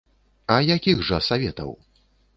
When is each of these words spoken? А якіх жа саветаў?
А 0.53 0.55
якіх 0.69 1.05
жа 1.09 1.21
саветаў? 1.29 1.71